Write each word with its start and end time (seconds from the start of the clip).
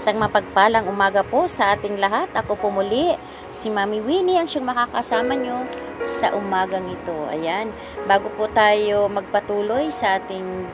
Isang 0.00 0.16
mapagpalang 0.16 0.88
umaga 0.88 1.20
po 1.20 1.44
sa 1.44 1.76
ating 1.76 2.00
lahat. 2.00 2.32
Ako 2.32 2.56
po 2.56 2.72
muli, 2.72 3.12
si 3.52 3.68
Mami 3.68 4.00
Winnie 4.00 4.40
ang 4.40 4.48
siyang 4.48 4.72
makakasama 4.72 5.36
nyo 5.36 5.68
sa 6.00 6.32
umagang 6.32 6.88
ito. 6.88 7.28
Ayan, 7.28 7.68
bago 8.08 8.32
po 8.32 8.48
tayo 8.48 9.12
magpatuloy 9.12 9.92
sa 9.92 10.16
ating 10.16 10.64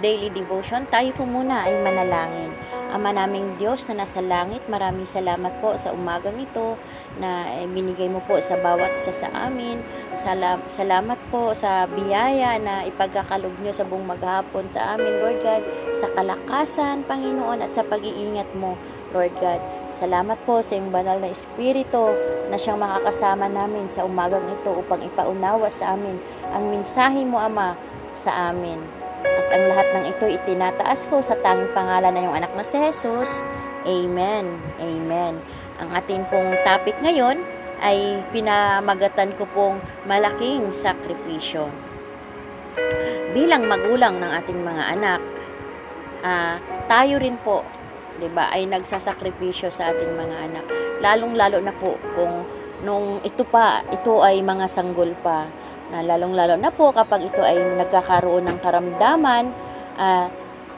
daily 0.00 0.32
devotion, 0.32 0.88
tayo 0.88 1.12
po 1.12 1.28
muna 1.28 1.68
ay 1.68 1.76
manalangin. 1.76 2.56
Ama 2.90 3.14
naming 3.14 3.54
Diyos 3.54 3.86
na 3.86 4.02
nasa 4.02 4.18
langit, 4.18 4.66
maraming 4.66 5.06
salamat 5.06 5.62
po 5.62 5.78
sa 5.78 5.94
umagang 5.94 6.34
ito 6.42 6.74
na 7.22 7.46
binigay 7.70 8.10
mo 8.10 8.18
po 8.26 8.42
sa 8.42 8.58
bawat 8.58 8.98
isa 8.98 9.14
sa 9.14 9.30
amin. 9.46 9.78
Salam, 10.18 10.58
salamat 10.66 11.14
po 11.30 11.54
sa 11.54 11.86
biyaya 11.86 12.58
na 12.58 12.82
ipagkakalog 12.82 13.54
nyo 13.62 13.70
sa 13.70 13.86
buong 13.86 14.10
maghapon 14.10 14.66
sa 14.74 14.98
amin, 14.98 15.22
Lord 15.22 15.38
God, 15.38 15.62
sa 15.94 16.10
kalakasan, 16.18 17.06
Panginoon, 17.06 17.62
at 17.62 17.78
sa 17.78 17.86
pag-iingat 17.86 18.50
mo, 18.58 18.74
Lord 19.14 19.38
God. 19.38 19.62
Salamat 19.94 20.42
po 20.42 20.58
sa 20.58 20.74
iyong 20.74 20.90
banal 20.90 21.22
na 21.22 21.30
Espiritu 21.30 22.10
na 22.50 22.58
siyang 22.58 22.82
makakasama 22.82 23.46
namin 23.46 23.86
sa 23.86 24.02
umagang 24.02 24.50
ito 24.50 24.74
upang 24.74 24.98
ipaunawa 25.06 25.70
sa 25.70 25.94
amin 25.94 26.18
ang 26.50 26.66
mensahe 26.74 27.22
mo, 27.22 27.38
Ama, 27.38 27.78
sa 28.10 28.50
amin. 28.50 28.99
At 29.38 29.46
ang 29.54 29.64
lahat 29.70 29.86
ng 29.94 30.04
ito 30.10 30.24
itinataas 30.26 31.06
ko 31.06 31.22
sa 31.22 31.38
tanging 31.38 31.70
pangalan 31.76 32.10
ng 32.16 32.22
iyong 32.26 32.36
anak 32.42 32.52
na 32.56 32.64
si 32.66 32.76
Jesus. 32.78 33.42
Amen. 33.86 34.58
Amen. 34.82 35.38
Ang 35.80 35.88
ating 35.96 36.28
pong 36.28 36.52
topic 36.66 36.96
ngayon 37.00 37.40
ay 37.80 38.20
pinamagatan 38.30 39.32
ko 39.40 39.48
pong 39.50 39.80
malaking 40.04 40.68
sakripisyo. 40.70 41.72
Bilang 43.32 43.64
magulang 43.64 44.20
ng 44.20 44.30
ating 44.42 44.60
mga 44.60 44.84
anak, 45.00 45.20
uh, 46.20 46.56
tayo 46.90 47.16
rin 47.16 47.40
po, 47.40 47.64
'di 48.20 48.28
ba, 48.36 48.52
ay 48.52 48.68
nagsasakripisyo 48.68 49.72
sa 49.72 49.94
ating 49.94 50.12
mga 50.12 50.36
anak. 50.50 50.64
Lalong-lalo 51.00 51.58
na 51.64 51.72
po 51.72 51.96
kung 52.12 52.44
nung 52.84 53.20
ito 53.24 53.44
pa, 53.48 53.80
ito 53.88 54.20
ay 54.20 54.44
mga 54.44 54.68
sanggol 54.68 55.16
pa 55.24 55.48
na 55.90 56.06
lalong-lalo 56.06 56.54
na 56.54 56.70
po 56.70 56.94
kapag 56.94 57.26
ito 57.26 57.42
ay 57.42 57.58
nagkakaroon 57.58 58.46
ng 58.46 58.58
karamdaman, 58.62 59.50
uh, 59.98 60.26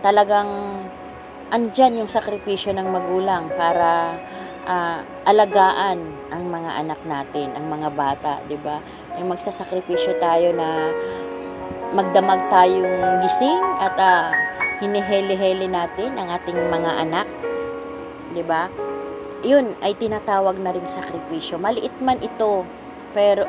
talagang 0.01 0.49
andyan 1.53 2.01
yung 2.01 2.11
sakripisyo 2.11 2.73
ng 2.73 2.89
magulang 2.89 3.53
para 3.53 4.17
uh, 4.65 4.99
alagaan 5.29 6.01
ang 6.33 6.49
mga 6.49 6.71
anak 6.81 7.01
natin, 7.05 7.53
ang 7.55 7.69
mga 7.69 7.89
bata, 7.93 8.33
'di 8.49 8.57
ba? 8.61 8.81
Yung 9.21 9.29
magsasakripisyo 9.31 10.17
tayo 10.17 10.57
na 10.57 10.91
magdamag 11.93 12.49
tayong 12.49 13.21
gising 13.21 13.61
at 13.79 13.95
uh, 14.01 14.33
hiniheli-heli 14.81 15.69
natin 15.69 16.17
ang 16.17 16.33
ating 16.33 16.57
mga 16.57 16.91
anak, 17.05 17.29
'di 18.33 18.43
ba? 18.49 18.73
'Yun 19.45 19.77
ay 19.85 19.93
tinatawag 19.99 20.57
na 20.57 20.73
ring 20.73 20.89
sakripisyo. 20.89 21.61
Maliit 21.61 21.93
man 22.01 22.17
ito, 22.25 22.65
pero 23.13 23.45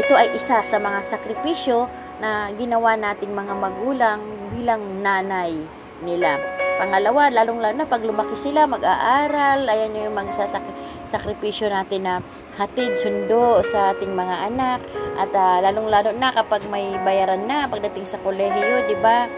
ito 0.00 0.12
ay 0.16 0.32
isa 0.32 0.64
sa 0.64 0.76
mga 0.80 1.04
sakripisyo 1.04 1.84
na 2.22 2.48
ginawa 2.56 2.96
nating 2.96 3.34
mga 3.34 3.54
magulang 3.58 4.20
bilang 4.54 5.02
nanay 5.04 5.52
nila. 6.00 6.40
Pangalawa, 6.80 7.30
lalong-lalo 7.30 7.76
na 7.78 7.86
pag 7.86 8.02
lumaki 8.02 8.34
sila, 8.34 8.66
mag-aaral, 8.66 9.68
ayan 9.70 9.94
yung 9.94 10.16
magsasakripisyo 10.18 11.70
natin 11.70 12.08
na 12.08 12.14
hatid, 12.58 12.96
sundo 12.98 13.62
sa 13.62 13.94
ating 13.94 14.10
mga 14.10 14.50
anak. 14.50 14.80
At 15.14 15.30
uh, 15.30 15.62
lalong-lalo 15.62 16.10
na 16.16 16.34
kapag 16.34 16.64
may 16.72 16.96
bayaran 17.06 17.44
na 17.46 17.68
pagdating 17.70 18.08
sa 18.08 18.18
kolehiyo, 18.18 18.88
di 18.90 18.96
ba? 18.98 19.30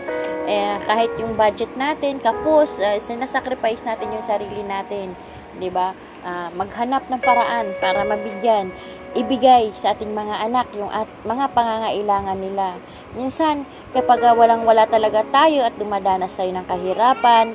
Eh, 0.44 0.76
kahit 0.88 1.12
yung 1.20 1.36
budget 1.36 1.72
natin, 1.76 2.16
kapos, 2.22 2.80
uh, 2.80 2.96
sinasacrifice 3.02 3.84
natin 3.84 4.14
yung 4.14 4.24
sarili 4.24 4.64
natin. 4.64 5.12
Di 5.60 5.68
ba? 5.68 5.92
Uh, 6.24 6.48
maghanap 6.56 7.04
ng 7.12 7.20
paraan 7.20 7.76
para 7.76 8.08
mabigyan 8.08 8.72
ibigay 9.14 9.70
sa 9.78 9.94
ating 9.94 10.10
mga 10.10 10.50
anak 10.50 10.66
yung 10.74 10.90
at 10.90 11.06
mga 11.22 11.46
pangangailangan 11.54 12.38
nila. 12.38 12.78
Minsan, 13.14 13.62
kapag 13.94 14.22
walang-wala 14.34 14.90
talaga 14.90 15.22
tayo 15.30 15.62
at 15.62 15.74
dumadanas 15.78 16.34
tayo 16.34 16.50
ng 16.50 16.66
kahirapan, 16.66 17.54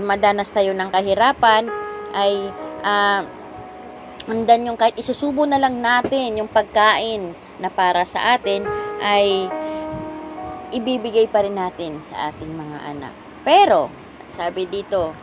madanas 0.00 0.48
tayo 0.48 0.72
ng 0.72 0.88
kahirapan, 0.88 1.68
ay 2.16 2.48
uh, 2.80 3.20
andan 4.26 4.72
yung 4.72 4.78
kahit 4.80 4.96
isusubo 4.96 5.44
na 5.44 5.60
lang 5.60 5.78
natin 5.78 6.40
yung 6.40 6.50
pagkain 6.50 7.36
na 7.60 7.68
para 7.68 8.08
sa 8.08 8.36
atin, 8.36 8.64
ay 9.04 9.46
ibibigay 10.72 11.28
pa 11.28 11.44
rin 11.44 11.54
natin 11.54 12.00
sa 12.02 12.32
ating 12.32 12.50
mga 12.50 12.78
anak. 12.96 13.12
Pero, 13.46 13.92
sabi 14.32 14.66
dito, 14.66 15.14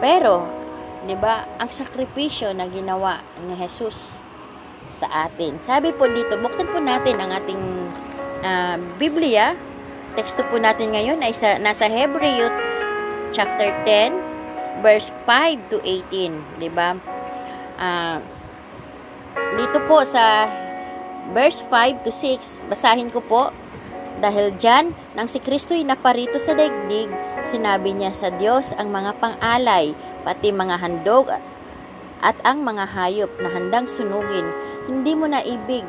pero 0.00 0.59
'di 1.04 1.16
ba? 1.16 1.48
Ang 1.60 1.70
sakripisyo 1.70 2.52
na 2.52 2.68
ginawa 2.68 3.24
ni 3.44 3.56
Jesus 3.56 4.20
sa 4.90 5.30
atin. 5.30 5.56
Sabi 5.62 5.94
po 5.94 6.10
dito, 6.10 6.36
buksan 6.36 6.68
po 6.68 6.82
natin 6.82 7.16
ang 7.16 7.30
ating 7.32 7.62
uh, 8.42 8.76
Biblia. 8.98 9.54
Teksto 10.18 10.42
po 10.50 10.58
natin 10.58 10.90
ngayon 10.90 11.22
ay 11.22 11.30
sa, 11.30 11.56
nasa 11.56 11.86
Hebreo 11.86 12.50
chapter 13.30 13.70
10 13.86 14.82
verse 14.82 15.12
5 15.28 15.70
to 15.70 15.78
18, 15.84 16.58
'di 16.58 16.70
ba? 16.72 16.96
Uh, 17.80 18.18
dito 19.56 19.78
po 19.86 20.02
sa 20.02 20.48
verse 21.30 21.62
5 21.68 22.04
to 22.04 22.10
6, 22.10 22.66
basahin 22.66 23.08
ko 23.12 23.22
po. 23.22 23.54
Dahil 24.20 24.52
dyan, 24.60 24.92
nang 25.16 25.26
si 25.32 25.40
Kristo'y 25.40 25.80
naparito 25.80 26.36
sa 26.36 26.52
daigdig, 26.52 27.08
sinabi 27.48 27.96
niya 27.96 28.12
sa 28.12 28.28
Diyos 28.28 28.76
ang 28.76 28.92
mga 28.92 29.16
pang-alay 29.16 29.96
pati 30.20 30.52
mga 30.52 30.76
handog 30.76 31.32
at 32.20 32.36
ang 32.44 32.60
mga 32.60 32.84
hayop 32.92 33.32
na 33.40 33.48
handang 33.48 33.88
sunugin, 33.88 34.44
hindi 34.84 35.16
mo 35.16 35.24
na 35.24 35.40
ibig 35.40 35.88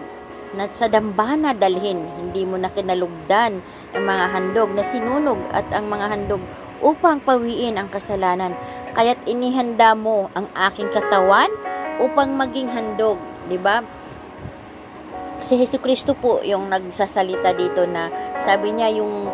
na 0.56 0.72
sa 0.72 0.88
dambana 0.88 1.52
dalhin, 1.52 2.08
hindi 2.20 2.48
mo 2.48 2.56
na 2.56 2.72
kinalugdan 2.72 3.60
ang 3.92 4.04
mga 4.04 4.26
handog 4.32 4.72
na 4.72 4.84
sinunog 4.84 5.40
at 5.52 5.68
ang 5.76 5.92
mga 5.92 6.08
handog 6.08 6.44
upang 6.80 7.20
pawiin 7.20 7.76
ang 7.76 7.92
kasalanan. 7.92 8.56
Kaya't 8.96 9.28
inihanda 9.28 9.92
mo 9.96 10.32
ang 10.36 10.48
aking 10.56 10.88
katawan 10.92 11.52
upang 12.00 12.36
maging 12.36 12.72
handog, 12.72 13.20
di 13.52 13.60
ba? 13.60 13.84
Si 15.42 15.58
Hesus 15.58 15.82
Kristo 15.82 16.14
po 16.14 16.40
yung 16.46 16.70
nagsasalita 16.70 17.58
dito 17.58 17.90
na 17.90 18.14
sabi 18.46 18.78
niya 18.78 18.94
yung 18.94 19.26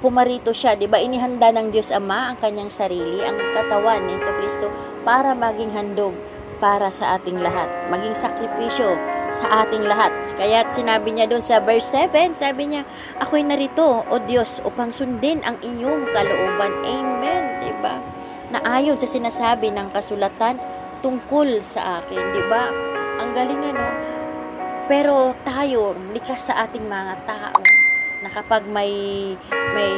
pumarito 0.00 0.56
siya, 0.56 0.72
'di 0.72 0.88
ba? 0.88 0.96
Inihanda 1.02 1.52
ng 1.52 1.68
Diyos 1.68 1.92
Ama 1.92 2.32
ang 2.32 2.36
kanyang 2.40 2.72
sarili, 2.72 3.20
ang 3.20 3.36
katawan 3.52 4.08
ni 4.08 4.16
Kristo 4.16 4.72
para 5.04 5.36
maging 5.36 5.76
handog 5.76 6.16
para 6.62 6.88
sa 6.88 7.20
ating 7.20 7.44
lahat, 7.44 7.68
maging 7.92 8.16
sakripisyo 8.16 8.96
sa 9.34 9.66
ating 9.66 9.84
lahat. 9.84 10.14
Kaya 10.38 10.64
sinabi 10.70 11.12
niya 11.12 11.26
doon 11.26 11.42
sa 11.42 11.58
verse 11.58 11.90
7, 11.90 12.38
sabi 12.38 12.70
niya, 12.70 12.86
ako'y 13.18 13.42
narito, 13.42 14.06
O 14.06 14.16
Diyos, 14.22 14.62
upang 14.62 14.94
sundin 14.94 15.42
ang 15.42 15.58
iyong 15.60 16.06
kalooban. 16.14 16.72
Amen, 16.86 17.60
'di 17.60 17.72
ba? 17.84 18.00
Na 18.48 18.62
ayon 18.78 18.96
sa 18.96 19.10
sinasabi 19.10 19.74
ng 19.74 19.90
kasulatan 19.92 20.56
tungkol 21.02 21.60
sa 21.60 22.00
akin, 22.00 22.22
'di 22.32 22.42
ba? 22.48 22.70
Ang 23.20 23.30
galing 23.34 23.62
ano. 23.74 23.86
Pero 24.84 25.32
tayo, 25.48 25.96
likas 26.12 26.52
sa 26.52 26.68
ating 26.68 26.84
mga 26.84 27.24
tao, 27.24 27.60
na 28.20 28.28
kapag 28.28 28.68
may 28.68 28.92
may 29.48 29.92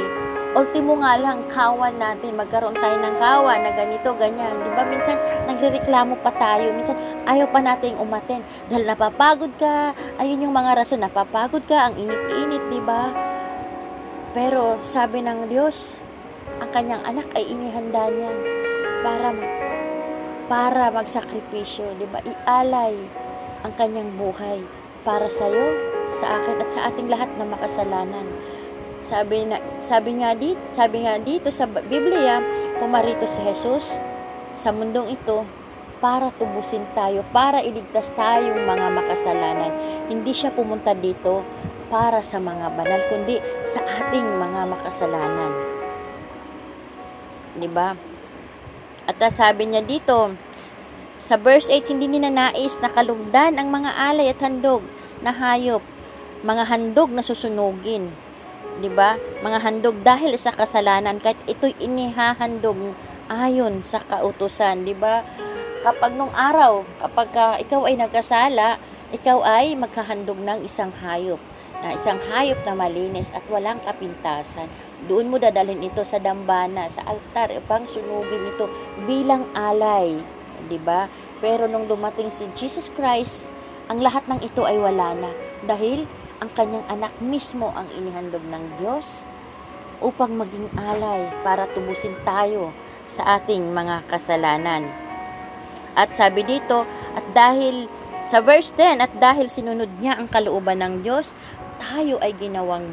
ultimo 0.57 0.97
nga 1.05 1.21
lang 1.21 1.45
kawan 1.53 2.01
natin 2.01 2.33
magkaroon 2.33 2.75
tayo 2.75 2.97
ng 2.97 3.17
kawan 3.21 3.61
na 3.61 3.71
ganito 3.77 4.15
ganyan. 4.17 4.57
Di 4.63 4.71
ba 4.73 4.89
minsan 4.89 5.19
nagrereklamo 5.45 6.17
pa 6.25 6.33
tayo. 6.33 6.73
Minsan 6.73 6.97
ayaw 7.29 7.51
pa 7.53 7.61
nating 7.61 8.01
umaten. 8.01 8.41
Dahil 8.73 8.89
napapagod 8.89 9.53
ka 9.61 9.93
ayun 10.17 10.49
yung 10.49 10.57
mga 10.57 10.81
rason 10.81 11.03
napapagod 11.03 11.67
ka 11.69 11.91
ang 11.91 11.95
init-init 12.01 12.65
di 12.73 12.81
ba? 12.81 13.13
Pero 14.33 14.81
sabi 14.89 15.21
ng 15.21 15.51
Diyos 15.53 16.01
ang 16.63 16.73
kanyang 16.73 17.05
anak 17.05 17.29
ay 17.37 17.45
inihanda 17.45 18.09
niya 18.09 18.33
para 19.05 19.29
para 20.49 20.83
magsakripisyo 20.89 22.01
di 22.01 22.07
ba? 22.09 22.25
Ialay 22.25 23.26
ang 23.67 23.75
kanyang 23.75 24.15
buhay 24.15 24.63
para 25.03 25.27
sa 25.27 25.51
iyo 25.51 25.75
sa 26.07 26.39
akin 26.39 26.63
at 26.63 26.71
sa 26.71 26.87
ating 26.87 27.11
lahat 27.11 27.27
na 27.35 27.43
makasalanan. 27.43 28.27
Sabi 29.03 29.43
na 29.43 29.59
sabi 29.83 30.23
nga 30.23 30.39
dito, 30.39 30.63
sabi 30.71 31.03
nga 31.03 31.19
dito 31.19 31.51
sa 31.51 31.67
Biblia, 31.67 32.39
pumarito 32.79 33.27
si 33.27 33.43
Jesus 33.43 33.99
sa 34.55 34.71
mundong 34.71 35.19
ito 35.19 35.43
para 35.99 36.31
tubusin 36.39 36.87
tayo, 36.95 37.27
para 37.35 37.59
iligtas 37.59 38.15
tayong 38.15 38.63
mga 38.63 38.87
makasalanan. 38.95 39.73
Hindi 40.07 40.31
siya 40.31 40.55
pumunta 40.55 40.95
dito 40.95 41.43
para 41.91 42.23
sa 42.23 42.39
mga 42.39 42.71
banal, 42.75 43.03
kundi 43.11 43.43
sa 43.67 43.83
ating 43.83 44.27
mga 44.27 44.63
makasalanan. 44.71 45.53
'Di 47.59 47.69
ba? 47.71 47.99
At 49.07 49.23
sabi 49.31 49.71
niya 49.71 49.87
dito, 49.87 50.35
sa 51.27 51.35
verse 51.35 51.67
8, 51.67 51.91
hindi 51.91 52.07
ninanais 52.07 52.79
na 52.79 52.87
kalugdan 52.87 53.59
ang 53.59 53.67
mga 53.75 53.91
alay 53.99 54.31
at 54.31 54.39
handog 54.39 54.87
na 55.19 55.35
hayop 55.35 55.83
mga 56.47 56.65
handog 56.71 57.11
na 57.11 57.25
susunugin. 57.25 58.15
'di 58.79 58.91
ba? 58.93 59.17
Mga 59.41 59.59
handog 59.65 59.97
dahil 60.05 60.37
sa 60.37 60.53
kasalanan 60.53 61.19
kahit 61.19 61.41
ito'y 61.49 61.75
inihahandog 61.81 62.95
ayon 63.27 63.81
sa 63.81 64.05
kautusan, 64.05 64.85
'di 64.85 64.95
ba? 64.95 65.25
Kapag 65.83 66.15
nung 66.19 66.35
araw, 66.35 66.87
kapag 67.03 67.29
ka, 67.35 67.47
ikaw 67.63 67.87
ay 67.87 67.95
nagkasala, 67.99 68.79
ikaw 69.15 69.43
ay 69.47 69.79
magkahandog 69.79 70.39
ng 70.39 70.67
isang 70.67 70.91
hayop 71.03 71.39
na 71.79 71.95
isang 71.95 72.19
hayop 72.33 72.59
na 72.65 72.75
malinis 72.75 73.31
at 73.37 73.45
walang 73.53 73.79
kapintasan. 73.85 74.67
Doon 75.07 75.29
mo 75.29 75.37
dadalhin 75.37 75.85
ito 75.85 76.03
sa 76.03 76.17
dambana, 76.17 76.89
sa 76.89 77.05
altar 77.05 77.53
upang 77.55 77.85
sunugin 77.85 78.49
ito 78.49 78.67
bilang 79.05 79.47
alay, 79.53 80.19
'di 80.67 80.79
ba? 80.81 81.13
Pero 81.45 81.69
nung 81.69 81.85
dumating 81.85 82.33
si 82.33 82.49
Jesus 82.57 82.89
Christ, 82.97 83.53
ang 83.87 84.01
lahat 84.03 84.27
ng 84.27 84.41
ito 84.43 84.65
ay 84.65 84.81
wala 84.81 85.15
na 85.15 85.31
dahil 85.63 86.09
ang 86.41 86.51
kanyang 86.53 86.85
anak 86.91 87.13
mismo 87.23 87.73
ang 87.73 87.89
inihandog 87.93 88.45
ng 88.45 88.65
Diyos 88.81 89.25
upang 90.05 90.37
maging 90.37 90.69
alay 90.77 91.33
para 91.41 91.65
tubusin 91.73 92.13
tayo 92.27 92.73
sa 93.09 93.41
ating 93.41 93.73
mga 93.73 94.05
kasalanan. 94.11 94.91
At 95.97 96.13
sabi 96.13 96.45
dito, 96.45 96.85
at 97.17 97.25
dahil 97.33 97.89
sa 98.29 98.45
verse 98.45 98.75
10, 98.75 99.01
at 99.01 99.13
dahil 99.17 99.49
sinunod 99.49 99.89
niya 100.03 100.21
ang 100.21 100.29
kalooban 100.29 100.85
ng 100.85 100.95
Diyos, 101.01 101.33
tayo 101.81 102.21
ay 102.21 102.37
ginawang 102.37 102.93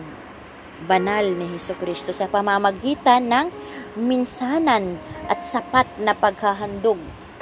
banal 0.87 1.25
ni 1.27 1.51
Heso 1.51 1.75
Kristo 1.75 2.15
sa 2.15 2.29
pamamagitan 2.31 3.27
ng 3.27 3.47
minsanan 3.99 4.99
at 5.27 5.43
sapat 5.43 5.87
na 5.99 6.15
paghahandog 6.15 6.99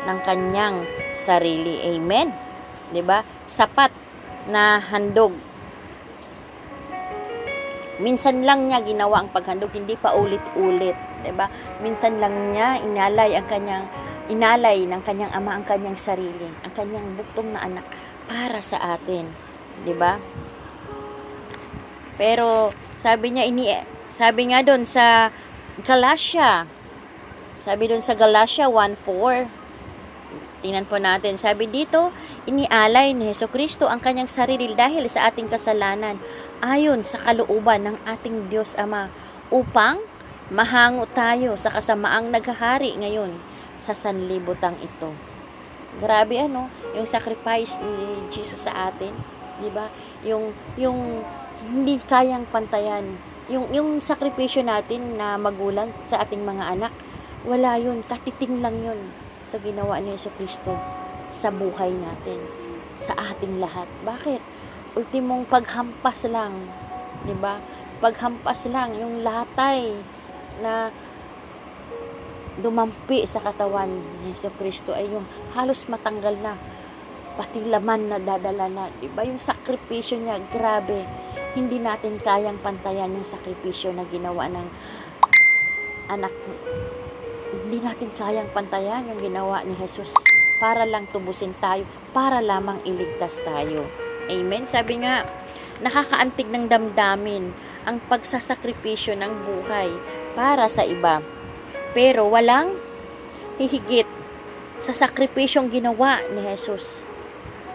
ng 0.07 0.19
kanyang 0.25 0.85
sarili. 1.13 1.81
Amen. 1.85 2.33
'Di 2.91 3.01
ba? 3.05 3.23
Sapat 3.47 3.93
na 4.49 4.81
handog 4.81 5.33
Minsan 8.01 8.41
lang 8.41 8.65
niya 8.65 8.81
ginawa 8.81 9.21
ang 9.21 9.29
paghandog, 9.29 9.69
hindi 9.77 9.93
pa 9.93 10.17
ulit-ulit, 10.17 10.97
'di 11.21 11.31
ba? 11.37 11.45
Minsan 11.85 12.17
lang 12.17 12.33
niya 12.49 12.81
inalay 12.81 13.37
ang 13.37 13.45
kanyang 13.45 13.85
inalay 14.25 14.89
ng 14.89 15.01
kanyang 15.05 15.29
ama 15.37 15.53
ang 15.53 15.65
kanyang 15.69 15.93
sarili, 15.93 16.49
ang 16.65 16.73
kanyang 16.73 17.13
buktong 17.13 17.53
na 17.53 17.61
anak 17.61 17.85
para 18.25 18.57
sa 18.65 18.97
atin, 18.97 19.29
'di 19.85 19.93
ba? 19.93 20.17
Pero 22.17 22.73
sabi 22.97 23.37
niya 23.37 23.45
ini 23.45 23.69
sabi 24.09 24.49
nga 24.49 24.65
doon 24.65 24.81
sa 24.81 25.29
Galatia 25.85 26.65
sabi 27.61 27.85
doon 27.85 28.01
sa 28.01 28.17
Galatia 28.17 28.65
1:4 28.65 29.60
Tingnan 30.61 30.85
po 30.85 31.01
natin. 31.01 31.41
Sabi 31.41 31.65
dito, 31.65 32.13
inialay 32.45 33.17
ni 33.17 33.33
Heso 33.33 33.49
Kristo 33.49 33.89
ang 33.89 33.97
kanyang 33.97 34.29
sarili 34.29 34.77
dahil 34.77 35.09
sa 35.09 35.25
ating 35.33 35.49
kasalanan 35.49 36.21
ayon 36.61 37.01
sa 37.01 37.17
kalooban 37.25 37.89
ng 37.89 37.97
ating 38.05 38.53
Diyos 38.53 38.77
Ama 38.77 39.09
upang 39.49 39.97
mahango 40.53 41.09
tayo 41.17 41.57
sa 41.57 41.73
kasamaang 41.73 42.29
naghahari 42.29 42.93
ngayon 42.93 43.41
sa 43.81 43.97
sanlibutang 43.97 44.77
ito. 44.85 45.17
Grabe 45.97 46.37
ano, 46.37 46.69
yung 46.93 47.09
sacrifice 47.09 47.81
ni 47.81 48.29
Jesus 48.29 48.69
sa 48.69 48.93
atin, 48.93 49.11
'di 49.59 49.69
ba? 49.73 49.89
Yung 50.21 50.53
yung 50.77 51.25
hindi 51.65 51.97
kayang 52.05 52.45
pantayan. 52.53 53.17
Yung 53.49 53.73
yung 53.73 53.97
sakripisyo 53.97 54.61
natin 54.61 55.17
na 55.17 55.41
magulang 55.41 55.89
sa 56.05 56.21
ating 56.21 56.45
mga 56.45 56.77
anak, 56.77 56.93
wala 57.43 57.81
'yun, 57.81 58.05
katiting 58.05 58.61
lang 58.61 58.77
'yun 58.77 59.20
sa 59.51 59.59
ginawa 59.59 59.99
ni 59.99 60.15
Yesu 60.15 60.31
Kristo 60.39 60.79
sa 61.27 61.51
buhay 61.51 61.91
natin, 61.91 62.39
sa 62.95 63.11
ating 63.19 63.59
lahat. 63.59 63.91
Bakit? 64.07 64.39
ultimong 64.95 65.47
paghampas 65.47 66.27
lang, 66.27 66.67
'di 67.23 67.35
ba? 67.39 67.63
Paghampas 68.03 68.67
lang 68.67 68.97
yung 68.97 69.21
latay 69.23 69.95
na 70.59 70.91
dumampi 72.59 73.23
sa 73.23 73.39
katawan 73.39 73.87
ni 74.25 74.35
Yesu 74.35 74.51
Kristo 74.59 74.91
ay 74.91 75.07
yung 75.07 75.23
halos 75.55 75.87
matanggal 75.87 76.35
na 76.43 76.59
pati 77.39 77.63
laman 77.63 78.11
na 78.11 78.17
dadala 78.19 78.67
na, 78.67 78.83
'di 78.99 79.07
ba? 79.15 79.23
Yung 79.23 79.39
sakripisyo 79.39 80.19
niya, 80.19 80.43
grabe. 80.51 81.07
Hindi 81.55 81.79
natin 81.79 82.19
kayang 82.19 82.59
pantayan 82.59 83.15
yung 83.15 83.27
sakripisyo 83.27 83.95
na 83.95 84.07
ginawa 84.07 84.47
ng 84.51 84.67
anak 86.11 86.31
hindi 87.71 87.87
natin 87.87 88.11
kayang 88.19 88.51
pantayan 88.51 89.07
yung 89.07 89.23
ginawa 89.23 89.63
ni 89.63 89.79
Jesus 89.79 90.11
para 90.59 90.83
lang 90.83 91.07
tubusin 91.07 91.55
tayo, 91.63 91.87
para 92.11 92.43
lamang 92.43 92.83
iligtas 92.83 93.39
tayo. 93.47 93.87
Amen. 94.27 94.67
Sabi 94.67 94.99
nga, 94.99 95.23
nakakaantig 95.79 96.51
ng 96.51 96.67
damdamin 96.67 97.55
ang 97.87 98.03
pagsasakripisyo 98.11 99.15
ng 99.15 99.31
buhay 99.47 99.87
para 100.35 100.67
sa 100.67 100.83
iba. 100.83 101.23
Pero 101.95 102.27
walang 102.27 102.75
hihigit 103.55 104.05
sa 104.83 104.91
sakripisyong 104.91 105.71
ginawa 105.71 106.19
ni 106.27 106.43
Jesus. 106.51 106.99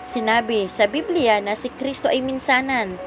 Sinabi 0.05 0.69
sa 0.69 0.85
Biblia 0.85 1.41
na 1.41 1.57
si 1.57 1.73
Kristo 1.73 2.13
ay 2.13 2.21
minsanan, 2.21 3.01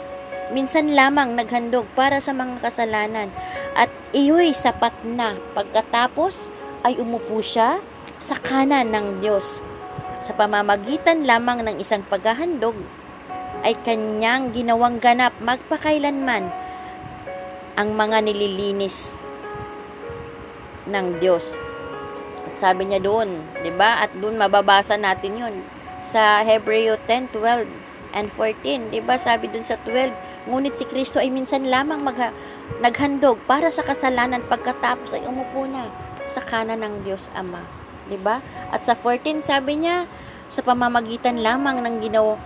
minsan 0.49 0.97
lamang 0.97 1.37
naghandog 1.37 1.85
para 1.93 2.17
sa 2.17 2.33
mga 2.33 2.65
kasalanan 2.65 3.29
at 3.77 3.93
iyo'y 4.09 4.57
sapat 4.57 4.97
na 5.05 5.37
pagkatapos 5.53 6.57
ay 6.83 6.99
umupo 6.99 7.43
siya 7.43 7.83
sa 8.19 8.35
kanan 8.39 8.91
ng 8.91 9.23
Diyos 9.23 9.63
sa 10.19 10.35
pamamagitan 10.35 11.23
lamang 11.23 11.63
ng 11.63 11.79
isang 11.79 12.03
paghahandog 12.03 12.75
ay 13.63 13.75
kanyang 13.83 14.51
ginawang 14.51 14.99
ganap 14.99 15.35
magpakailanman 15.39 16.47
ang 17.79 17.89
mga 17.95 18.27
nililinis 18.27 19.15
ng 20.87 21.23
Diyos. 21.23 21.55
At 22.43 22.59
sabi 22.59 22.91
niya 22.91 22.99
doon, 22.99 23.39
'di 23.63 23.71
ba? 23.79 24.03
At 24.03 24.11
doon 24.15 24.35
mababasa 24.35 24.99
natin 24.99 25.39
'yon 25.39 25.55
sa 26.03 26.43
Hebreo 26.43 26.99
10:12 27.07 27.67
and 28.11 28.27
14, 28.35 28.91
'di 28.91 28.99
ba? 29.03 29.15
Sabi 29.15 29.47
doon 29.47 29.63
sa 29.63 29.79
12, 29.87 30.11
ngunit 30.51 30.75
si 30.75 30.83
Kristo 30.83 31.19
ay 31.23 31.31
minsan 31.31 31.67
lamang 31.67 32.03
magha- 32.03 32.35
naghandog 32.83 33.39
para 33.47 33.71
sa 33.71 33.83
kasalanan 33.83 34.43
pagkatapos 34.45 35.15
ay 35.15 35.23
umupo 35.23 35.63
na 35.67 35.87
sa 36.29 36.45
kanan 36.45 36.85
ng 36.85 37.03
Diyos 37.03 37.33
Ama, 37.33 37.65
'di 38.07 38.17
ba? 38.21 38.39
At 38.69 38.85
sa 38.85 38.93
14 38.93 39.41
sabi 39.41 39.81
niya, 39.81 40.05
sa 40.49 40.65
pamamagitan 40.65 41.41
lamang 41.41 41.81
ng 41.85 41.95
ginawa 42.01 42.37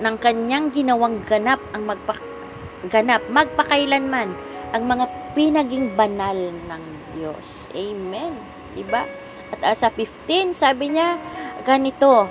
ng 0.00 0.16
kanyang 0.18 0.72
ginawang 0.74 1.22
ganap 1.22 1.60
ang 1.70 1.86
magpa 1.86 2.18
ganap 2.90 3.22
magpakailanman 3.30 4.32
ang 4.74 4.82
mga 4.90 5.06
pinaging 5.38 5.94
banal 5.94 6.34
ng 6.34 6.82
Diyos. 7.14 7.70
Amen. 7.70 8.34
Diba? 8.74 9.06
At 9.54 9.60
uh, 9.62 9.76
sa 9.78 9.88
15, 9.94 10.50
sabi 10.50 10.98
niya, 10.98 11.14
ganito, 11.62 12.26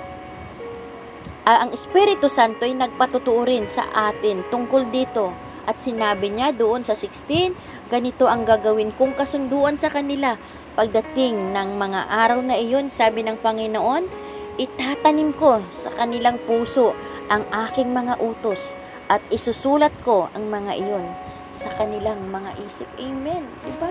uh, 1.48 1.58
ang 1.64 1.72
Espiritu 1.72 2.28
Santo 2.28 2.68
ay 2.68 2.76
nagpatutuo 2.76 3.48
rin 3.48 3.64
sa 3.64 3.88
atin 4.12 4.44
tungkol 4.52 4.92
dito. 4.92 5.32
At 5.64 5.80
sinabi 5.80 6.28
niya 6.28 6.52
doon 6.52 6.84
sa 6.84 6.92
16, 6.92 7.88
ganito 7.88 8.28
ang 8.28 8.44
gagawin 8.44 8.92
kung 8.92 9.16
kasunduan 9.16 9.80
sa 9.80 9.88
kanila. 9.88 10.36
Pagdating 10.74 11.54
ng 11.54 11.78
mga 11.78 12.10
araw 12.10 12.42
na 12.42 12.58
iyon, 12.58 12.90
sabi 12.90 13.22
ng 13.22 13.38
Panginoon, 13.38 14.10
itatanim 14.58 15.30
ko 15.38 15.62
sa 15.70 15.94
kanilang 15.94 16.34
puso 16.50 16.98
ang 17.30 17.46
aking 17.70 17.94
mga 17.94 18.18
utos 18.18 18.74
at 19.06 19.22
isusulat 19.30 19.94
ko 20.02 20.26
ang 20.34 20.50
mga 20.50 20.74
iyon 20.74 21.06
sa 21.54 21.70
kanilang 21.78 22.26
mga 22.26 22.58
isip. 22.66 22.90
Amen. 22.98 23.46
Diba? 23.62 23.86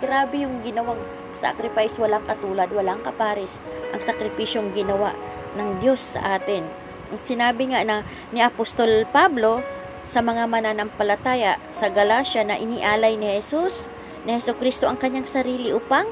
Grabe 0.00 0.40
yung 0.40 0.64
ginawang 0.64 0.96
sacrifice, 1.36 2.00
walang 2.00 2.24
katulad, 2.24 2.72
walang 2.72 3.04
kapares. 3.04 3.60
Ang 3.92 4.00
sakripisyong 4.00 4.72
ginawa 4.72 5.12
ng 5.60 5.76
Diyos 5.84 6.16
sa 6.16 6.40
atin. 6.40 6.64
At 7.12 7.20
sinabi 7.28 7.68
nga 7.68 7.84
na 7.84 8.00
ni 8.32 8.40
Apostol 8.40 9.04
Pablo 9.12 9.60
sa 10.08 10.24
mga 10.24 10.48
mananampalataya 10.48 11.60
sa 11.68 11.92
Galacia 11.92 12.40
na 12.48 12.56
inialay 12.56 13.20
ni 13.20 13.28
Jesus, 13.36 13.92
ni 14.22 14.38
Heso 14.38 14.54
Kristo 14.54 14.86
ang 14.86 14.98
kanyang 14.98 15.26
sarili 15.26 15.74
upang 15.74 16.06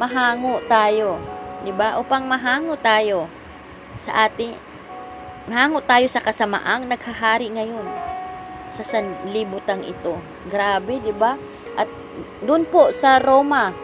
mahango 0.00 0.62
tayo. 0.68 1.20
'Di 1.62 1.72
ba? 1.72 2.00
Upang 2.00 2.24
mahango 2.26 2.76
tayo 2.80 3.28
sa 3.96 4.26
ating 4.28 4.72
Mahango 5.42 5.82
tayo 5.82 6.06
sa 6.06 6.22
kasamaang 6.22 6.86
naghahari 6.86 7.50
ngayon 7.50 7.82
sa 8.70 8.86
sanlibutang 8.86 9.82
ito. 9.82 10.22
Grabe, 10.46 11.02
'di 11.02 11.10
ba? 11.10 11.34
At 11.74 11.90
doon 12.46 12.62
po 12.62 12.94
sa 12.94 13.18
Roma 13.18 13.74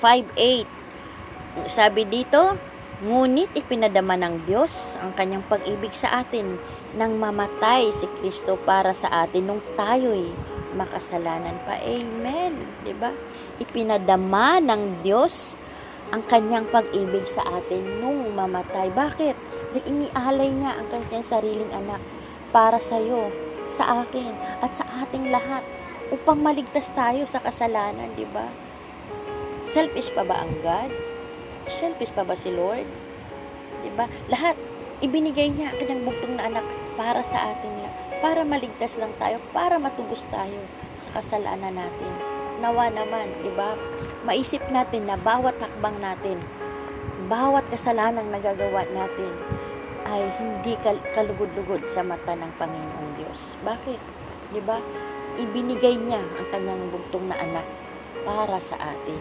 5:8 0.00 0.74
sabi 1.70 2.02
dito, 2.02 2.58
ngunit 3.04 3.54
ipinadama 3.54 4.18
ng 4.18 4.42
Diyos 4.42 4.98
ang 4.98 5.14
kanyang 5.14 5.46
pag-ibig 5.46 5.94
sa 5.94 6.24
atin 6.24 6.58
nang 6.98 7.14
mamatay 7.14 7.94
si 7.94 8.08
Kristo 8.18 8.58
para 8.58 8.90
sa 8.90 9.06
atin 9.22 9.46
nung 9.46 9.62
tayo'y 9.78 10.34
makasalanan 10.74 11.56
pa. 11.64 11.78
Amen. 11.80 12.58
ba? 12.98 13.14
Ipinadama 13.62 14.58
ng 14.60 15.06
Diyos 15.06 15.54
ang 16.10 16.22
kanyang 16.26 16.68
pag-ibig 16.68 17.24
sa 17.30 17.42
atin 17.58 18.02
nung 18.02 18.34
mamatay. 18.34 18.90
Bakit? 18.92 19.36
Dahil 19.74 19.84
inialay 19.90 20.50
niya 20.50 20.78
ang 20.78 20.86
kanyang 20.90 21.26
sariling 21.26 21.72
anak 21.74 21.98
para 22.54 22.78
sa 22.78 22.98
iyo, 23.02 23.34
sa 23.66 24.06
akin 24.06 24.34
at 24.62 24.76
sa 24.78 24.86
ating 25.02 25.34
lahat 25.34 25.66
upang 26.14 26.38
maligtas 26.38 26.92
tayo 26.94 27.26
sa 27.26 27.42
kasalanan, 27.42 28.12
di 28.14 28.28
ba? 28.30 28.46
Selfish 29.64 30.12
pa 30.14 30.22
ba 30.22 30.44
ang 30.44 30.54
God? 30.62 30.92
Selfish 31.66 32.12
pa 32.12 32.22
ba 32.22 32.36
si 32.36 32.52
Lord? 32.52 32.86
Di 33.82 33.90
ba? 33.96 34.06
Lahat 34.30 34.54
ibinigay 35.02 35.50
niya 35.50 35.74
ang 35.74 35.76
kanyang 35.82 36.02
bugtong 36.06 36.34
na 36.38 36.46
anak 36.46 36.66
para 36.94 37.24
sa 37.26 37.50
atin 37.50 37.72
lang, 37.82 37.94
para 38.24 38.40
maligtas 38.40 38.96
lang 38.96 39.12
tayo, 39.20 39.36
para 39.52 39.76
matubos 39.76 40.24
tayo 40.32 40.64
sa 40.96 41.20
kasalanan 41.20 41.76
natin. 41.76 42.12
Nawa 42.64 42.88
naman, 42.88 43.28
di 43.44 43.52
ba? 43.52 43.76
Maisip 44.24 44.64
natin 44.72 45.04
na 45.04 45.20
bawat 45.20 45.52
hakbang 45.60 46.00
natin, 46.00 46.40
bawat 47.28 47.68
kasalanang 47.68 48.32
nagagawa 48.32 48.88
natin 48.96 49.28
ay 50.08 50.24
hindi 50.40 50.72
kal- 50.80 51.04
kalugod-lugod 51.12 51.84
sa 51.84 52.00
mata 52.00 52.32
ng 52.32 52.48
Panginoong 52.56 53.12
Diyos. 53.20 53.60
Bakit? 53.60 54.00
Di 54.56 54.60
ba? 54.64 54.80
Ibinigay 55.36 56.00
niya 56.00 56.24
ang 56.24 56.48
kanyang 56.48 56.96
bugtong 56.96 57.28
na 57.28 57.36
anak 57.36 57.66
para 58.24 58.56
sa 58.64 58.80
atin. 58.80 59.20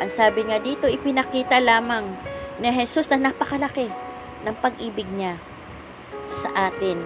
Ang 0.00 0.08
sabi 0.08 0.48
nga 0.48 0.56
dito, 0.56 0.88
ipinakita 0.88 1.60
lamang 1.60 2.16
ni 2.56 2.72
Jesus 2.72 3.12
na 3.12 3.28
napakalaki 3.28 3.92
ng 4.48 4.56
pag-ibig 4.64 5.08
niya 5.12 5.36
sa 6.30 6.70
atin. 6.70 7.02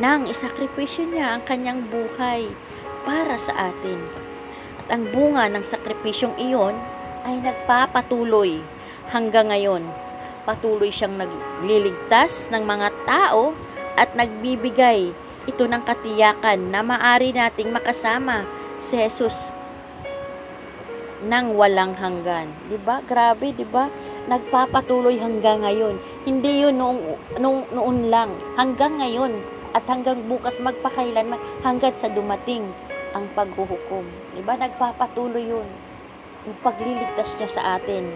Nang 0.00 0.24
isakripisyo 0.24 1.04
niya 1.12 1.36
ang 1.36 1.44
kanyang 1.44 1.84
buhay 1.92 2.48
para 3.04 3.36
sa 3.36 3.52
atin. 3.68 4.00
At 4.80 4.96
ang 4.96 5.12
bunga 5.12 5.52
ng 5.52 5.68
sakripisyong 5.68 6.40
iyon 6.40 6.74
ay 7.28 7.38
nagpapatuloy 7.44 8.64
hanggang 9.12 9.52
ngayon. 9.52 9.84
Patuloy 10.48 10.90
siyang 10.90 11.20
nagliligtas 11.20 12.50
ng 12.50 12.64
mga 12.64 12.88
tao 13.04 13.54
at 13.94 14.16
nagbibigay 14.16 15.12
ito 15.46 15.64
ng 15.66 15.82
katiyakan 15.84 16.72
na 16.72 16.80
maari 16.80 17.30
nating 17.30 17.70
makasama 17.70 18.48
si 18.82 18.98
Jesus 18.98 19.54
ng 21.22 21.54
walang 21.54 21.94
hanggan. 21.94 22.50
'Di 22.66 22.78
ba? 22.82 22.98
Grabe, 23.06 23.54
'di 23.54 23.66
ba? 23.66 23.86
Nagpapatuloy 24.30 25.18
hanggang 25.18 25.66
ngayon. 25.66 25.98
Hindi 26.22 26.62
'yun 26.62 26.78
noong, 26.78 27.00
noong 27.42 27.62
noon 27.74 27.98
lang, 28.06 28.30
hanggang 28.54 29.02
ngayon 29.02 29.42
at 29.72 29.82
hanggang 29.88 30.22
bukas 30.28 30.54
magpakailanman 30.62 31.40
hanggang 31.64 31.96
sa 31.96 32.06
dumating 32.12 32.62
ang 33.12 33.26
paghuhukom. 33.34 34.06
'Di 34.34 34.42
ba? 34.46 34.54
Nagpapatuloy 34.54 35.42
'yun. 35.42 35.66
Yung 36.46 36.58
pagliligtas 36.62 37.34
niya 37.38 37.50
sa 37.50 37.62
atin. 37.78 38.06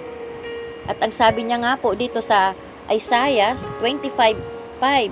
At 0.86 1.02
ang 1.02 1.10
sabi 1.10 1.42
niya 1.42 1.58
nga 1.62 1.74
po 1.74 1.94
dito 1.98 2.22
sa 2.22 2.54
Isaiah 2.86 3.58
25:5, 3.82 5.10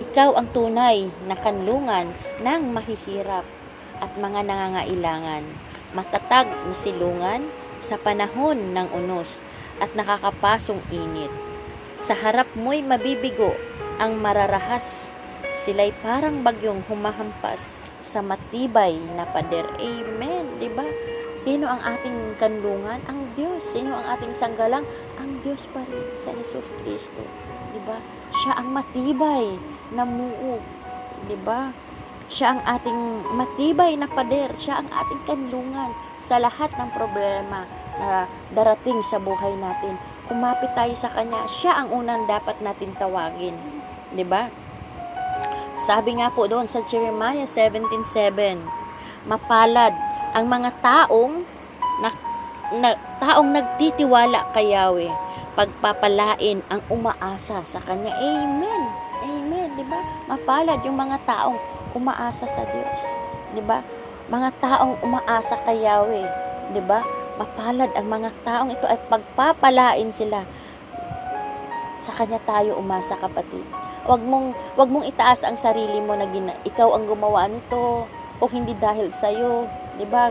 ikaw 0.00 0.32
ang 0.32 0.48
tunay 0.56 1.12
na 1.28 1.36
kanlungan 1.36 2.16
ng 2.40 2.62
mahihirap 2.72 3.44
at 4.00 4.12
mga 4.16 4.40
nangangailangan 4.48 5.44
matatag 5.90 6.46
na 6.46 6.74
silungan 6.74 7.50
sa 7.82 7.98
panahon 7.98 8.76
ng 8.76 8.88
unos 8.94 9.42
at 9.80 9.96
nakakapasong 9.96 10.84
init. 10.92 11.32
Sa 12.00 12.12
harap 12.12 12.46
mo'y 12.54 12.84
mabibigo 12.84 13.56
ang 14.00 14.20
mararahas. 14.20 15.12
Sila'y 15.52 15.92
parang 16.00 16.40
bagyong 16.40 16.86
humahampas 16.88 17.74
sa 18.00 18.24
matibay 18.24 18.96
na 19.16 19.28
pader. 19.28 19.68
Amen. 19.76 20.56
ba? 20.56 20.60
Diba? 20.60 20.86
Sino 21.36 21.68
ang 21.68 21.80
ating 21.84 22.36
kanlungan? 22.40 23.00
Ang 23.08 23.32
Diyos. 23.36 23.60
Sino 23.60 23.96
ang 23.96 24.06
ating 24.16 24.32
sanggalang? 24.32 24.88
Ang 25.20 25.44
Diyos 25.44 25.68
pa 25.68 25.84
rin 25.84 26.08
sa 26.16 26.32
Jesus 26.32 26.64
Kristo. 26.80 27.20
ba? 27.20 27.72
Diba? 27.76 27.98
Siya 28.40 28.52
ang 28.56 28.68
matibay 28.72 29.56
na 29.92 30.04
muog. 30.08 30.62
ba? 30.62 31.28
Diba? 31.28 31.62
Siya 32.30 32.56
ang 32.56 32.62
ating 32.62 33.00
matibay 33.34 33.98
na 33.98 34.08
pader. 34.08 34.54
Siya 34.56 34.80
ang 34.80 34.88
ating 34.88 35.20
kanlungan 35.28 35.92
sa 36.24 36.38
lahat 36.38 36.70
ng 36.78 36.88
problema 36.94 37.66
na 38.00 38.24
darating 38.56 39.04
sa 39.04 39.20
buhay 39.20 39.52
natin. 39.60 40.00
Kumapit 40.26 40.72
tayo 40.72 40.96
sa 40.96 41.12
Kanya. 41.12 41.44
Siya 41.46 41.84
ang 41.84 41.92
unang 41.92 42.24
dapat 42.24 42.58
natin 42.64 42.96
tawagin. 42.96 43.54
ba? 43.60 44.16
Diba? 44.16 44.42
Sabi 45.80 46.20
nga 46.20 46.32
po 46.32 46.48
doon 46.48 46.64
sa 46.64 46.80
Jeremiah 46.80 47.44
17.7, 47.44 48.60
Mapalad 49.28 49.92
ang 50.32 50.48
mga 50.48 50.70
taong 50.80 51.44
na, 52.00 52.08
na, 52.72 52.88
taong 53.20 53.52
nagtitiwala 53.52 54.48
kay 54.56 54.72
Yahweh, 54.72 55.12
pagpapalain 55.52 56.64
ang 56.72 56.80
umaasa 56.88 57.60
sa 57.68 57.80
Kanya. 57.84 58.16
Amen. 58.16 58.82
Amen. 59.20 59.68
Diba? 59.76 60.00
Mapalad 60.24 60.80
yung 60.88 60.96
mga 60.96 61.20
taong 61.28 61.60
umaasa 61.92 62.46
sa 62.46 62.62
Diyos. 62.64 63.00
'Di 63.54 63.62
ba? 63.66 63.82
Mga 64.30 64.48
taong 64.62 65.02
umaasa 65.02 65.58
kay 65.66 65.82
Yahweh, 65.82 66.26
'di 66.70 66.82
ba? 66.86 67.02
Mapalad 67.40 67.88
ang 67.96 68.04
mga 68.04 68.36
taong 68.44 68.68
ito 68.68 68.84
at 68.84 69.00
pagpapalain 69.08 70.12
sila. 70.12 70.44
Sa 72.04 72.12
kanya 72.12 72.36
tayo 72.44 72.76
umasa, 72.76 73.16
kapatid. 73.16 73.64
Wag 74.04 74.20
mong 74.20 74.52
wag 74.76 74.92
mong 74.92 75.08
itaas 75.08 75.40
ang 75.48 75.56
sarili 75.56 76.04
mo 76.04 76.12
na 76.20 76.28
gina, 76.28 76.52
ikaw 76.68 76.92
ang 76.92 77.08
gumawa 77.08 77.48
nito 77.48 78.04
o 78.40 78.42
hindi 78.52 78.76
dahil 78.76 79.08
sa 79.08 79.32
iyo, 79.32 79.64
'di 79.96 80.04
ba? 80.08 80.28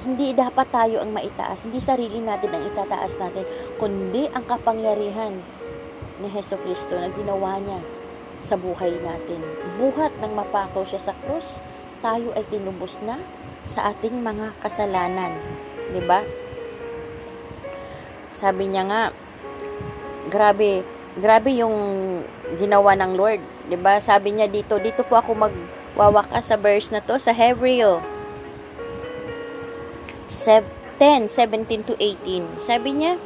Hindi 0.00 0.32
dapat 0.32 0.66
tayo 0.72 1.04
ang 1.04 1.12
maitaas, 1.12 1.68
hindi 1.68 1.78
sarili 1.78 2.24
natin 2.24 2.56
ang 2.56 2.64
itataas 2.64 3.20
natin, 3.20 3.44
kundi 3.76 4.32
ang 4.32 4.42
kapangyarihan 4.48 5.36
ni 6.20 6.28
Heso 6.32 6.56
Kristo 6.60 6.96
na 6.96 7.12
ginawa 7.12 7.60
niya 7.60 7.80
sa 8.40 8.56
buhay 8.56 8.96
natin. 9.00 9.40
Buhat 9.76 10.16
ng 10.24 10.32
mapako 10.32 10.88
siya 10.88 11.00
sa 11.00 11.14
krus, 11.24 11.60
tayo 12.00 12.32
ay 12.34 12.44
tinubos 12.48 12.98
na 13.04 13.20
sa 13.64 13.92
ating 13.92 14.20
mga 14.20 14.56
kasalanan. 14.62 15.36
'Di 15.90 16.02
ba? 16.04 16.22
Sabi 18.30 18.70
niya 18.70 18.86
nga, 18.86 19.02
grabe, 20.30 20.86
grabe 21.18 21.50
yung 21.58 21.76
ginawa 22.56 22.94
ng 22.96 23.12
Lord. 23.18 23.42
'Di 23.68 23.76
ba? 23.76 23.98
Sabi 23.98 24.36
niya 24.36 24.46
dito, 24.46 24.78
dito 24.78 25.02
po 25.04 25.18
ako 25.18 25.34
magwawakas 25.36 26.48
sa 26.48 26.56
verse 26.56 26.88
na 26.94 27.02
to 27.02 27.18
sa 27.18 27.34
Hebreo 27.34 28.00
10, 31.00 31.32
17 31.32 31.88
to 31.88 31.96
18. 31.96 32.60
Sabi 32.60 32.92
niya, 32.92 33.16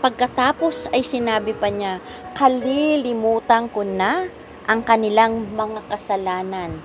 pagkatapos 0.00 0.88
ay 0.90 1.04
sinabi 1.04 1.52
pa 1.52 1.68
niya, 1.68 2.00
kalilimutan 2.32 3.68
ko 3.68 3.84
na 3.84 4.26
ang 4.64 4.80
kanilang 4.80 5.52
mga 5.52 5.84
kasalanan 5.92 6.80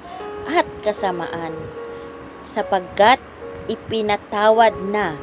at 0.45 0.67
kasamaan 0.83 1.55
sapagkat 2.45 3.19
ipinatawad 3.65 4.73
na. 4.89 5.17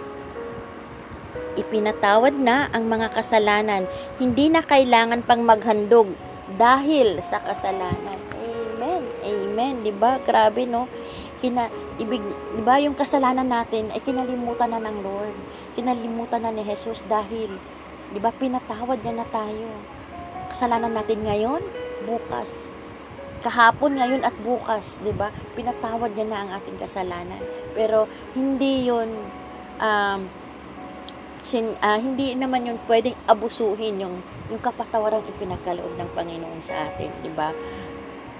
Ipinatawad 1.55 2.35
na 2.37 2.69
ang 2.75 2.89
mga 2.91 3.13
kasalanan. 3.15 3.87
Hindi 4.19 4.51
na 4.51 4.61
kailangan 4.61 5.25
pang 5.25 5.41
maghandog 5.47 6.13
dahil 6.59 7.23
sa 7.25 7.41
kasalanan. 7.41 8.19
Amen. 8.43 9.03
Amen. 9.23 9.75
Di 9.87 9.93
ba? 9.95 10.19
Grabe 10.21 10.67
no? 10.67 10.91
Kina 11.39 11.71
ibig 11.99 12.23
di 12.55 12.63
ba 12.63 12.79
yung 12.79 12.97
kasalanan 12.97 13.47
natin 13.47 13.91
ay 13.93 14.01
kinalimutan 14.03 14.73
na 14.73 14.81
ng 14.83 14.99
Lord. 15.03 15.37
Kinalimutan 15.77 16.45
na 16.45 16.53
ni 16.53 16.65
Jesus 16.67 17.05
dahil 17.07 17.57
di 18.13 18.19
ba 18.21 18.33
pinatawad 18.33 19.01
niya 19.01 19.23
na 19.23 19.27
tayo. 19.29 19.71
Kasalanan 20.53 20.93
natin 20.93 21.25
ngayon 21.25 21.63
bukas. 22.05 22.73
Kahapon, 23.43 23.99
ngayon 23.99 24.23
at 24.23 24.35
bukas, 24.41 25.03
'di 25.03 25.11
ba? 25.19 25.35
Pinatawad 25.59 26.15
niya 26.15 26.27
na 26.31 26.39
ang 26.47 26.51
ating 26.57 26.79
kasalanan. 26.79 27.43
Pero 27.75 28.07
hindi 28.39 28.87
'yon 28.87 29.11
um, 29.83 30.21
sin, 31.43 31.75
uh, 31.83 31.99
hindi 31.99 32.39
naman 32.39 32.71
'yon 32.71 32.79
pwedeng 32.87 33.19
abusuhin 33.27 33.99
yung 33.99 34.23
yung 34.47 34.63
kapatawaran 34.63 35.27
ipinagkaloob 35.27 35.99
ng 35.99 36.11
Panginoon 36.15 36.63
sa 36.63 36.87
atin, 36.87 37.11
'di 37.19 37.35
ba? 37.35 37.51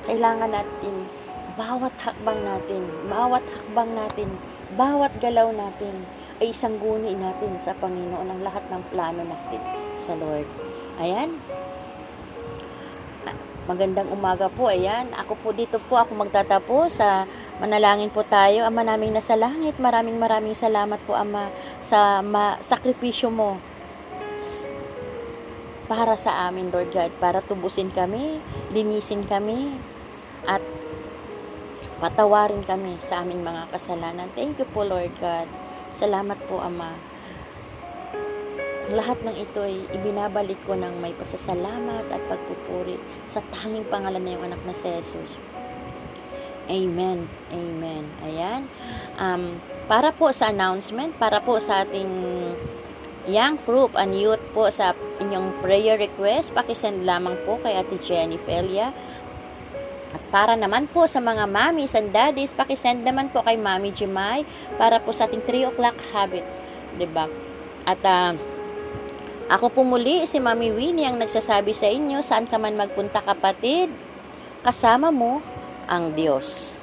Kailangan 0.07 0.51
natin 0.55 1.11
bawat 1.59 1.93
hakbang 2.01 2.41
natin, 2.47 2.83
bawat 3.11 3.45
hakbang 3.45 3.91
natin, 3.93 4.29
bawat 4.79 5.13
galaw 5.21 5.53
natin 5.53 6.07
ay 6.41 6.51
isang 6.51 6.81
guni 6.81 7.13
natin 7.15 7.61
sa 7.61 7.77
Panginoon 7.77 8.27
ang 8.27 8.41
lahat 8.41 8.65
ng 8.73 8.83
plano 8.89 9.23
natin 9.23 9.63
sa 10.01 10.17
Lord. 10.17 10.49
Ayan, 10.99 11.39
Magandang 13.63 14.11
umaga 14.11 14.51
po. 14.51 14.67
Ayan, 14.67 15.15
ako 15.15 15.39
po 15.39 15.49
dito 15.55 15.79
po 15.87 15.95
ako 15.95 16.19
magtatapos 16.19 16.99
sa 16.99 17.31
manalangin 17.63 18.11
po 18.11 18.27
tayo. 18.27 18.67
Ama 18.67 18.83
naming 18.83 19.15
nasa 19.15 19.39
langit, 19.39 19.79
maraming 19.79 20.19
maraming 20.19 20.51
salamat 20.51 20.99
po 21.07 21.15
Ama 21.15 21.47
sa 21.79 22.27
ma- 22.27 22.59
sakripisyo 22.59 23.31
mo 23.31 23.63
para 25.87 26.19
sa 26.19 26.51
amin 26.51 26.75
Lord 26.75 26.91
God, 26.91 27.15
para 27.23 27.39
tubusin 27.39 27.95
kami, 27.95 28.43
linisin 28.75 29.23
kami 29.31 29.79
at 30.43 30.65
patawarin 32.03 32.67
kami 32.67 32.99
sa 32.99 33.23
aming 33.23 33.47
mga 33.47 33.71
kasalanan. 33.71 34.27
Thank 34.35 34.59
you 34.59 34.67
po 34.75 34.83
Lord 34.83 35.15
God. 35.23 35.47
Salamat 35.95 36.41
po 36.51 36.59
Ama. 36.59 37.12
Lahat 38.91 39.15
ng 39.23 39.39
ito 39.39 39.63
ay 39.63 39.87
ibinabalik 39.95 40.59
ko 40.67 40.75
ng 40.75 40.99
may 40.99 41.15
pasasalamat 41.15 42.11
at 42.11 42.23
pagpupuri 42.27 42.99
sa 43.31 43.39
tanging 43.55 43.87
pangalan 43.87 44.19
na 44.19 44.35
yung 44.35 44.45
anak 44.51 44.59
na 44.67 44.75
si 44.75 44.91
Jesus. 44.91 45.39
Amen. 46.67 47.31
Amen. 47.55 48.05
Ayan. 48.27 48.67
Um, 49.23 49.63
para 49.87 50.11
po 50.11 50.35
sa 50.35 50.51
announcement, 50.51 51.15
para 51.15 51.39
po 51.39 51.63
sa 51.63 51.87
ating 51.87 52.11
young 53.31 53.55
group 53.63 53.95
and 53.95 54.19
youth 54.19 54.43
po 54.51 54.67
sa 54.75 54.99
inyong 55.23 55.63
prayer 55.63 55.95
request, 55.95 56.51
pakisend 56.51 57.07
lamang 57.07 57.39
po 57.47 57.63
kay 57.63 57.79
Ate 57.79 57.99
Jenny 58.03 58.39
Felia. 58.43 58.91
At 60.13 60.23
para 60.35 60.59
naman 60.59 60.91
po 60.91 61.07
sa 61.07 61.23
mga 61.23 61.47
mommies 61.47 61.95
and 61.95 62.11
daddies, 62.11 62.51
pakisend 62.51 63.07
naman 63.07 63.31
po 63.31 63.47
kay 63.47 63.55
Mami 63.55 63.95
Jemay 63.95 64.43
para 64.75 64.99
po 64.99 65.15
sa 65.15 65.31
ating 65.31 65.41
3 65.47 65.71
o'clock 65.71 65.97
habit. 66.11 66.45
ba? 67.15 67.31
At 67.87 68.03
uh, 68.05 68.35
ako 69.49 69.67
po 69.71 69.81
muli 69.87 70.27
si 70.27 70.39
Mami 70.39 70.71
Winnie 70.75 71.09
ang 71.09 71.19
nagsasabi 71.19 71.73
sa 71.73 71.89
inyo, 71.89 72.21
saan 72.21 72.47
ka 72.51 72.61
man 72.61 72.77
magpunta 72.79 73.23
kapatid, 73.23 73.91
kasama 74.63 75.11
mo 75.11 75.43
ang 75.89 76.15
Diyos. 76.15 76.77